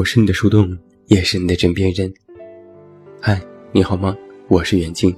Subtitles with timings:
[0.00, 0.74] 我是你的树洞，
[1.08, 2.10] 也是你的枕边人。
[3.20, 3.38] 嗨，
[3.70, 4.16] 你好吗？
[4.48, 5.14] 我是远近。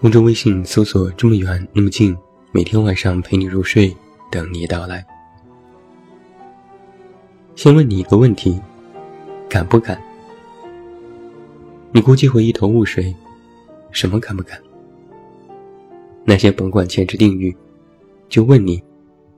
[0.00, 2.16] 公众微信搜索“这么远那么近”，
[2.52, 3.94] 每天晚上陪你入睡，
[4.30, 5.04] 等你到来。
[7.54, 8.58] 先问你一个问题：
[9.46, 10.02] 敢不敢？
[11.92, 13.14] 你估计会一头雾水，
[13.90, 14.58] 什么敢不敢？
[16.24, 17.54] 那些甭管前置定语，
[18.30, 18.82] 就问你，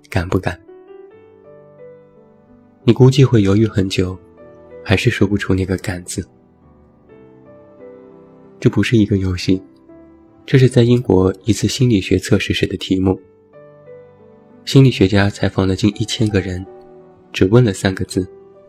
[0.08, 0.56] 敢不敢？
[2.84, 4.16] 你估计会犹豫很久，
[4.84, 6.24] 还是说不出那个“敢”字。
[8.60, 9.60] 这不是一个游戏，
[10.46, 13.18] 这是在英国一次心理学测试时的题目。
[14.64, 16.64] 心理学家采访了近一千个人，
[17.32, 18.26] 只问了三个字：“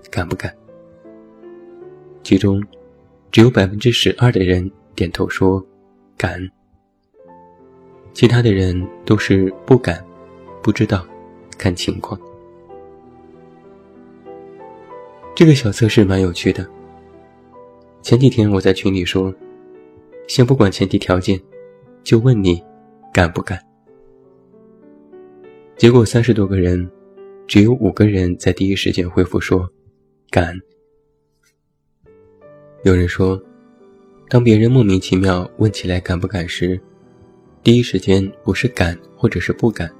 [0.09, 0.53] 敢不敢？”
[2.23, 2.61] 其中，
[3.31, 5.65] 只有百分之十二的人点头说
[6.17, 6.39] “敢”，
[8.13, 10.03] 其他的人都是不敢、
[10.61, 11.05] 不知道、
[11.57, 12.19] 看情况。
[15.35, 16.65] 这个小测试蛮有趣的。
[18.01, 19.35] 前几天我在群里说，
[20.29, 21.37] 先不管前提条件，
[22.05, 22.63] 就问你
[23.13, 23.61] 敢不敢。
[25.75, 26.89] 结果三十多个人，
[27.47, 29.69] 只有五个人在第一时间回复说
[30.29, 30.57] 敢。
[32.83, 33.37] 有人说，
[34.29, 36.79] 当别人莫名其妙问起来敢不敢时，
[37.61, 39.93] 第一时间不是敢或者是不敢，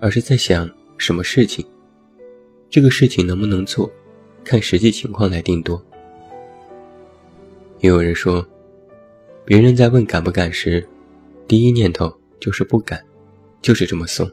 [0.00, 1.64] 而是在想什么事情，
[2.68, 3.88] 这个事情能不能做。
[4.50, 5.80] 看实际情况来定夺。
[7.78, 8.44] 也有人说，
[9.44, 10.84] 别人在问敢不敢时，
[11.46, 13.00] 第一念头就是不敢，
[13.62, 14.28] 就是这么怂。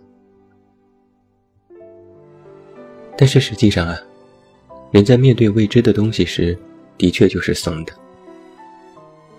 [3.15, 3.95] 但是实际上啊，
[4.89, 6.57] 人在面对未知的东西时，
[6.97, 7.93] 的确就是怂的。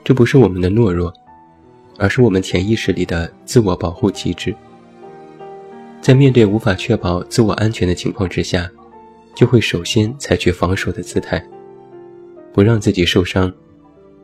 [0.05, 1.13] 这不是我们的懦弱，
[1.99, 4.55] 而是我们潜意识里的自我保护机制。
[6.01, 8.71] 在面对无法确保自我安全的情况之下。
[9.39, 11.41] 就会首先采取防守的姿态，
[12.53, 13.55] 不让自己受伤，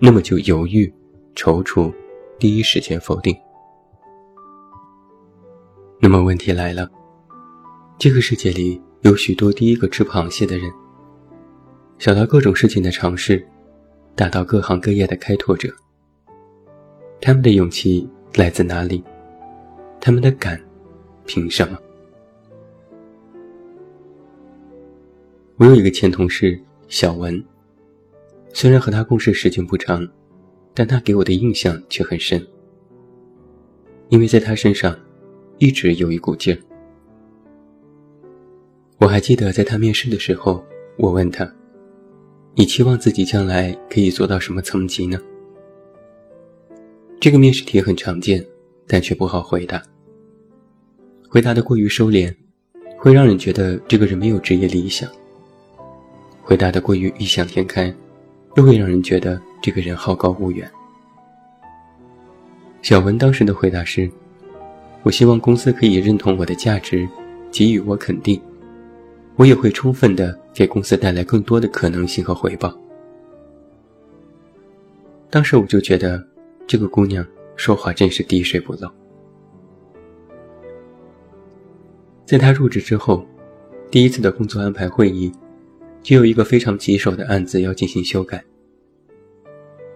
[0.00, 0.92] 那么就犹豫、
[1.36, 1.94] 踌躇，
[2.36, 3.32] 第一时间否定。
[6.00, 6.90] 那么问题来了，
[7.96, 10.68] 这个世界里有许多第一个吃螃蟹的人，
[12.00, 13.46] 小到各种事情的尝试，
[14.16, 15.72] 大到各行各业的开拓者，
[17.20, 19.00] 他们的勇气来自哪里？
[20.00, 20.60] 他们的敢，
[21.24, 21.78] 凭什么？
[25.56, 27.42] 我有一个前同事小文，
[28.52, 30.04] 虽然和他共事时间不长，
[30.74, 32.44] 但他给我的印象却很深。
[34.08, 34.98] 因为在他身上，
[35.58, 36.58] 一直有一股劲儿。
[38.98, 40.64] 我还记得在他面试的时候，
[40.96, 41.48] 我问他
[42.56, 45.16] ：“你期望自己将来可以做到什么层级呢？”
[47.20, 48.44] 这个面试题很常见，
[48.88, 49.80] 但却不好回答。
[51.28, 52.34] 回答的过于收敛，
[52.98, 55.08] 会让人觉得这个人没有职业理想。
[56.44, 57.92] 回答的过于异想天开，
[58.54, 60.70] 又会让人觉得这个人好高骛远。
[62.82, 64.10] 小文当时的回答是
[65.02, 67.08] ：“我希望公司可以认同我的价值，
[67.50, 68.38] 给予我肯定，
[69.36, 72.78] 我也会充分的给公司带来更多的可能性和回报。”
[75.30, 76.22] 当时我就觉得，
[76.66, 78.90] 这个姑娘说话真是滴水不漏。
[82.26, 83.26] 在她入职之后，
[83.90, 85.32] 第一次的工作安排会议。
[86.04, 88.44] 就有一个非常棘手的案子要进行修改，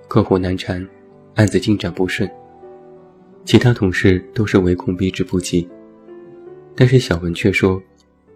[0.09, 0.89] 客户难缠，
[1.35, 2.27] 案子进展不顺，
[3.45, 5.69] 其他同事都是唯恐避之不及，
[6.75, 7.81] 但是小文却说：“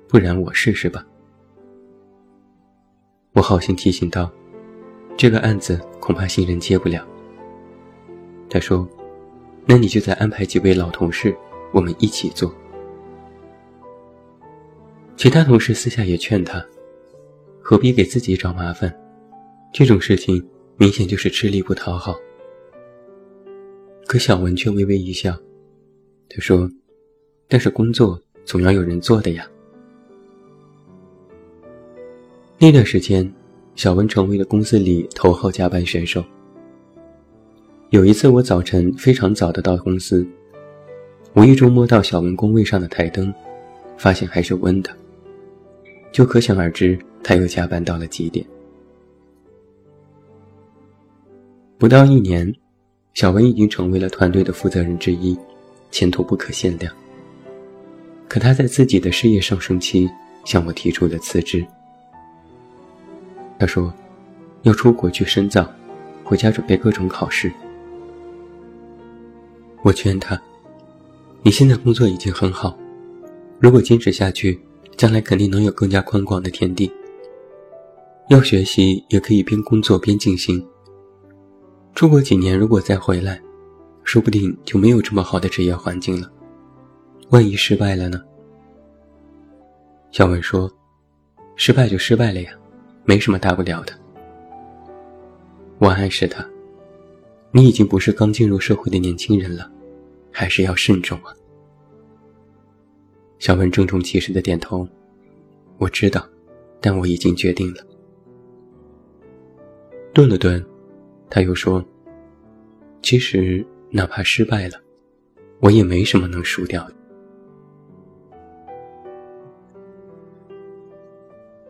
[0.06, 1.06] 不然我试试吧。”
[3.32, 4.30] 我好心提醒道
[5.16, 7.08] ：“这个案子恐怕新人接不了。”
[8.50, 8.86] 他说
[9.64, 11.34] ：“那你就再安排几位老同事，
[11.72, 12.54] 我们一起做。”
[15.16, 16.62] 其他同事私下也劝他。
[17.62, 18.92] 何必给自己找麻烦？
[19.72, 20.44] 这种事情
[20.76, 22.16] 明显就是吃力不讨好。
[24.06, 25.34] 可小文却微微一笑，
[26.28, 26.70] 他说
[27.48, 29.48] ：“但是工作总要有人做的呀。”
[32.58, 33.32] 那段时间，
[33.74, 36.22] 小文成为了公司里头号加班选手。
[37.90, 40.26] 有一次，我早晨非常早的到公司，
[41.34, 43.32] 无意中摸到小文工位上的台灯，
[43.96, 44.94] 发现还是温的，
[46.12, 46.98] 就可想而知。
[47.24, 48.44] 他又加班到了几点？
[51.78, 52.52] 不到一年，
[53.14, 55.38] 小文已经成为了团队的负责人之一，
[55.92, 56.92] 前途不可限量。
[58.28, 60.10] 可他在自己的事业上升期
[60.44, 61.64] 向我提出了辞职。
[63.58, 63.94] 他说
[64.62, 65.70] ：“要出国去深造，
[66.24, 67.52] 回家准备各种考试。”
[69.82, 70.40] 我劝他
[71.42, 72.76] ：“你现在工作已经很好，
[73.60, 74.60] 如果坚持下去，
[75.02, 76.88] 将来肯定能有更加宽广的天地。”
[78.30, 80.64] 要学习也可以边工作边进行。
[81.92, 83.42] 出国几年，如果再回来，
[84.04, 86.30] 说不定就没有这么好的职业环境了。
[87.30, 88.22] 万一失败了呢？
[90.12, 90.70] 小文说
[91.56, 92.52] ：“失败就失败了呀，
[93.04, 93.92] 没什么大不了的。”
[95.80, 96.48] 我暗示他
[97.50, 99.68] ：“你已经不是刚进入社会的年轻人了，
[100.30, 101.34] 还是要慎重啊。”
[103.42, 104.88] 小文郑重其事的点头
[105.76, 106.24] ：“我知道，
[106.80, 107.84] 但我已经决定了。”
[110.14, 110.64] 顿了顿，
[111.28, 111.84] 他又说
[113.02, 114.80] ：“其实哪怕失败了，
[115.58, 116.94] 我也没什么能输掉的。”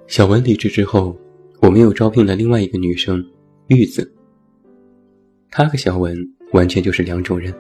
[0.07, 1.19] 小文离职之后，
[1.63, 3.27] 我们又招聘了另外一个女生，
[3.69, 4.13] 玉子。
[5.51, 6.15] 她和小文
[6.53, 7.51] 完全就是两种人。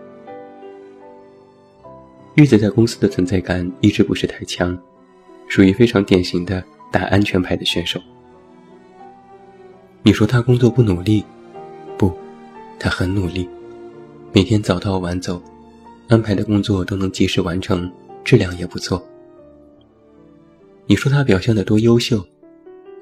[2.34, 4.76] 玉子在公司的存在感一直不是太强，
[5.49, 8.00] 属于非常典型的打安全牌的选手。
[10.02, 11.23] 你说他工作不努力，
[11.99, 12.11] 不，
[12.79, 13.46] 他很努力，
[14.32, 15.43] 每天早到晚走，
[16.08, 17.90] 安排的工作都能及时完成，
[18.25, 19.06] 质量也不错。
[20.87, 22.25] 你说他表现的多优秀，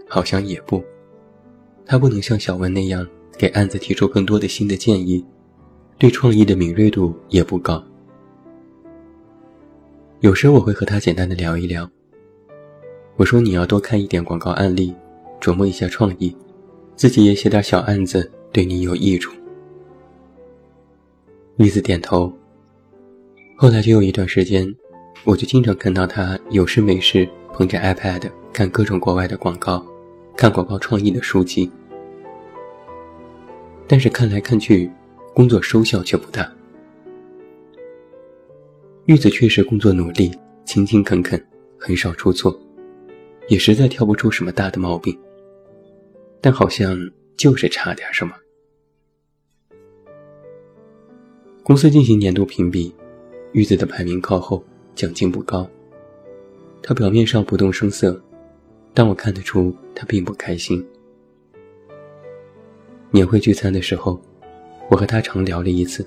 [0.08, 0.82] 好像也不，
[1.86, 3.06] 他不能像小文那样
[3.38, 5.24] 给案子提出更多的新的建议，
[5.98, 7.82] 对创意的敏锐度也不高。
[10.20, 11.90] 有时我会和他简单的聊一聊，
[13.16, 14.94] 我说你要多看一点广告案例，
[15.40, 16.36] 琢磨一下创意。
[16.94, 19.32] 自己也写点小案子，对你有益处。
[21.56, 22.30] 栗子点头。
[23.56, 24.70] 后来就有一段时间，
[25.24, 29.82] 我就经常看到他有事没事捧着 iPad 看各种国外的广告，
[30.36, 31.70] 看广告创意的书籍。
[33.86, 34.90] 但是看来看去，
[35.32, 36.46] 工作收效却不大。
[39.06, 40.30] 玉子确实工作努力，
[40.64, 41.42] 勤勤恳恳，
[41.78, 42.56] 很少出错，
[43.48, 45.18] 也实在挑不出什么大的毛病。
[46.40, 46.96] 但好像
[47.36, 48.32] 就是差点什么。
[51.62, 52.94] 公司进行年度评比，
[53.52, 54.62] 玉子的排名靠后，
[54.94, 55.68] 奖金不高。
[56.82, 58.20] 他表面上不动声色，
[58.94, 60.84] 但我看得出他并不开心。
[63.10, 64.20] 年会聚餐的时候，
[64.88, 66.06] 我和他常聊了一次，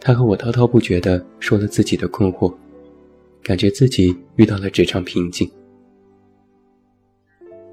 [0.00, 2.54] 他和我滔滔不绝地说了自己的困惑，
[3.42, 5.50] 感觉自己遇到了职场瓶颈。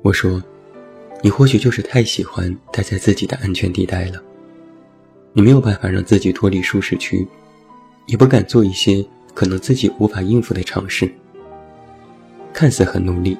[0.01, 0.41] 我说。
[1.21, 4.21] 你或许就是太喜欢待在自己的安全地带了，
[5.33, 7.27] 你没有办法让自己脱离舒适区，
[8.05, 11.11] 也不敢做一些可能自己无法应付的尝试。
[12.53, 13.35] 看似很努力，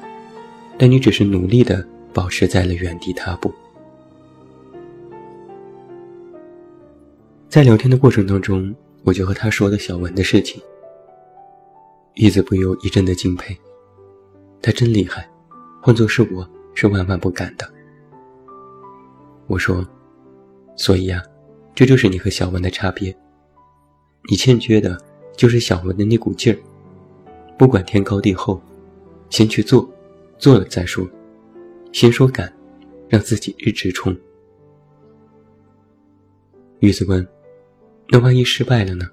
[0.79, 3.53] 但你只是努力的保持在了原地踏步。
[7.55, 8.75] 在聊天的过程当中，
[9.05, 10.61] 我就和他说了小文的事情，
[12.13, 13.57] 一子不由一阵的敬佩，
[14.61, 15.25] 他真厉害，
[15.81, 17.65] 换做是我，是万万不敢的。
[19.47, 19.87] 我说
[20.75, 21.23] ：“所以啊，
[21.73, 23.15] 这就是你和小文的差别。
[24.29, 25.01] 你欠缺的
[25.37, 26.59] 就是小文的那股劲儿，
[27.57, 28.61] 不管天高地厚，
[29.29, 29.89] 先去做，
[30.37, 31.07] 做了再说。
[31.93, 32.53] 先说敢，
[33.07, 34.13] 让自己一直冲。”
[36.81, 37.25] 玉子问
[38.09, 39.05] ：“那万一失败了呢？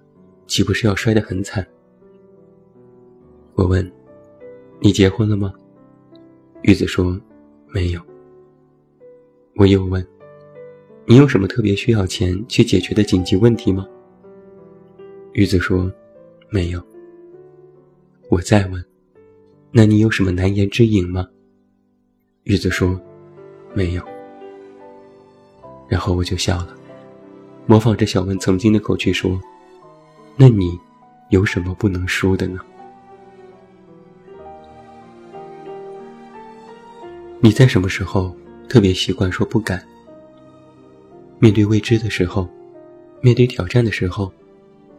[0.47, 1.67] 岂不是要摔得很惨？”
[3.55, 3.91] 我问
[4.81, 5.53] ：“你结婚了吗？”
[6.63, 7.21] 玉子说
[7.73, 8.01] ：“没有。”
[9.57, 10.07] 我又问。
[11.05, 13.87] 你有什么特别需要钱去解决的紧急问题吗？
[15.33, 15.93] 玉子说
[16.49, 16.81] ：“没有。”
[18.31, 18.83] 我再问
[19.73, 21.29] ：“那你有什么难言之隐吗？”
[22.45, 22.99] 玉子说
[23.75, 24.03] ：“没有。”
[25.89, 26.75] 然后我就笑了，
[27.67, 29.41] 模仿着小文曾经的口气说
[30.37, 30.79] ：“那你
[31.31, 32.61] 有什么不能输的呢？
[37.41, 38.35] 你在什么时候
[38.69, 39.85] 特别习惯说不敢？”
[41.39, 42.49] 面对未知的时候，
[43.21, 44.33] 面对挑战的时候，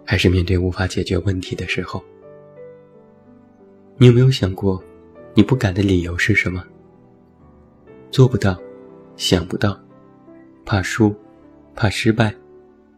[0.06, 2.04] 还是面对无法解决问题的时候，
[3.98, 4.84] 你有没有想过，
[5.34, 6.64] 你不敢的理由是什么？
[8.12, 8.58] 做不到，
[9.16, 9.80] 想不到，
[10.66, 11.16] 怕输，
[11.76, 12.34] 怕失败，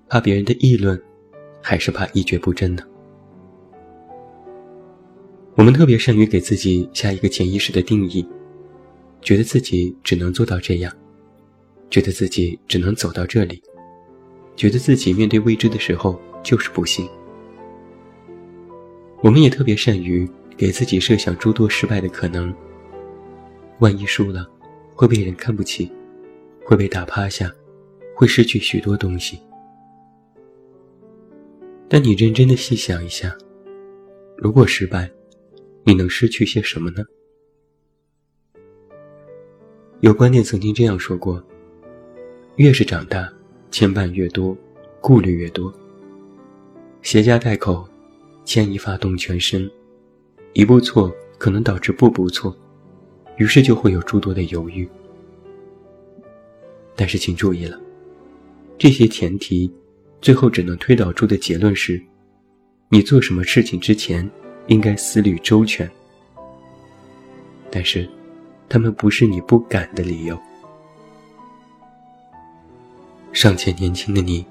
[0.07, 1.01] 怕别人的议论，
[1.62, 2.83] 还是怕一蹶不振呢？
[5.55, 8.27] 我们特别善于给自己下一个潜意识的定义，
[9.21, 10.93] 觉得自己只能做到这样。
[11.89, 13.62] 觉得自己只能走到这里，
[14.55, 17.07] 觉得自己面对未知的时候就是不行。
[19.21, 22.53] 我们也特别善于给自己设想诸多失败的可能。
[23.79, 24.45] 万一输了，
[24.93, 25.91] 会被人看不起，
[26.65, 27.50] 会被打趴下，
[28.15, 29.39] 会失去许多东西。
[31.87, 33.35] 但你认真的细想一下，
[34.37, 35.09] 如果失败，
[35.83, 37.03] 你能失去些什么呢？
[40.01, 41.41] 有观念曾经这样说过：
[42.55, 43.31] 越是长大，
[43.71, 44.57] 牵绊越多，
[44.99, 45.73] 顾虑越多。
[47.01, 47.87] 携家带口，
[48.43, 49.69] 牵一发动全身，
[50.53, 52.55] 一步错可能导致步步错，
[53.37, 54.89] 于是就会有诸多的犹豫。
[56.95, 57.79] 但是请注意了，
[58.77, 59.71] 这些前提，
[60.22, 62.01] 最后只能推导出的结论是：
[62.89, 64.29] 你做什么事情之前，
[64.67, 65.89] 应该思虑周全。
[67.69, 68.10] 但是，
[68.69, 70.39] 他们不是你不敢的理由。
[73.31, 74.45] 尚且年轻的你，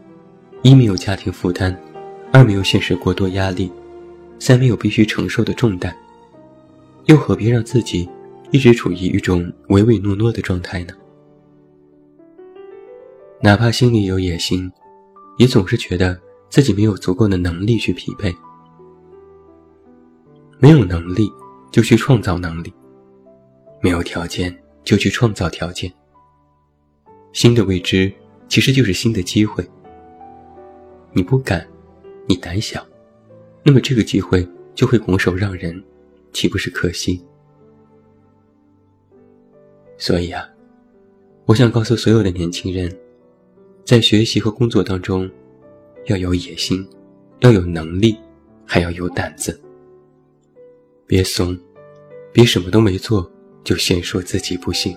[0.63, 1.77] 一没有家庭负担，
[2.33, 3.73] 二没有现实过多压力，
[4.39, 5.97] 三没有必须承受的重担，
[7.07, 8.09] 又何必让自己
[8.51, 10.93] 一直处于一种唯唯诺诺的状态呢？
[13.41, 14.71] 哪怕心里有野心，
[15.37, 18.35] 也总是觉得自己没有足够的能力去匹配。
[20.59, 21.31] 没有能力，
[21.71, 22.73] 就去创造能力。
[23.81, 25.93] 没有条件就去创造条件。
[27.33, 28.11] 新的未知
[28.49, 29.69] 其实就是新的机会。
[31.13, 31.67] 你不敢，
[32.27, 32.85] 你胆小，
[33.63, 35.83] 那么这个机会就会拱手让人，
[36.33, 37.23] 岂不是可惜？
[39.99, 40.49] 所以啊，
[41.45, 42.91] 我想告诉所有的年轻人，
[43.85, 45.31] 在学习和工作当中，
[46.07, 46.87] 要有野心，
[47.41, 48.17] 要有能力，
[48.65, 49.61] 还要有胆子。
[51.07, 51.59] 别怂，
[52.33, 53.31] 别什么都没做。
[53.63, 54.95] 就先说自己不行。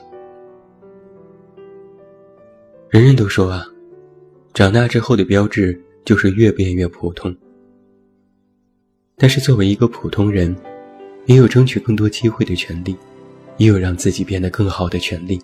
[2.89, 3.65] 人人都说啊，
[4.53, 7.33] 长大之后的标志就是越变越普通。
[9.15, 10.53] 但是作为一个普通人，
[11.27, 12.93] 也有争取更多机会的权利，
[13.55, 15.41] 也有让自己变得更好的权利，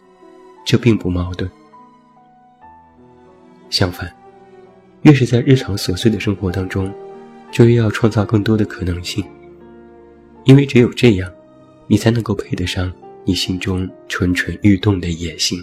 [0.65, 1.49] 这并不矛盾。
[3.73, 4.07] 相反，
[5.01, 6.93] 越是在日常琐碎的生活当中，
[7.51, 9.25] 就越要创造更多的可能性，
[10.43, 11.27] 因为只有这样，
[11.87, 12.93] 你才能够配得上。
[13.25, 15.57] 你心中蠢蠢欲动的野心。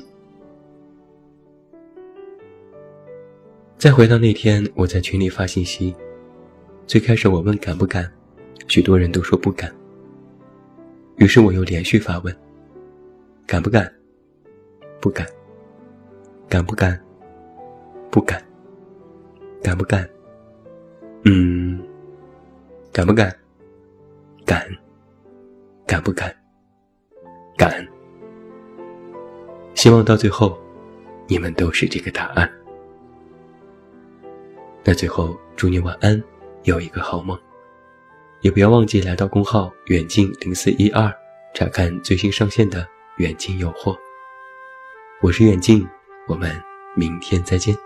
[3.77, 5.95] 再回到那天，我在群里发信息，
[6.89, 8.11] 最开始我问敢不敢，
[8.67, 9.73] 许多人都说不敢。
[11.19, 12.37] 于是我又连续发问：
[13.47, 13.93] 敢不敢？
[15.01, 15.25] 不敢。
[16.49, 16.99] 敢不敢？
[18.11, 18.43] 不敢。
[19.63, 20.09] 敢不敢？
[21.25, 21.81] 嗯。
[22.93, 23.35] 敢不敢？
[24.45, 24.67] 敢。
[25.87, 26.35] 敢不敢？
[27.57, 27.87] 敢，
[29.75, 30.59] 希望到最后，
[31.27, 32.51] 你们都是这个答案。
[34.83, 36.23] 那最后祝你晚安，
[36.63, 37.39] 有一个好梦。
[38.41, 41.13] 也不要忘记来到公号远近零四一二，
[41.55, 42.87] 查看最新上线的
[43.19, 43.95] 远近有货。
[45.21, 45.87] 我是远近，
[46.27, 46.51] 我们
[46.97, 47.77] 明天再见。